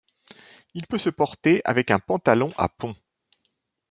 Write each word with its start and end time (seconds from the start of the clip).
Il 0.73 0.87
peut 0.87 0.97
se 0.97 1.11
porter 1.11 1.61
avec 1.63 1.91
un 1.91 1.99
pantalon 1.99 2.51
à 2.57 2.69
pont. 2.69 2.95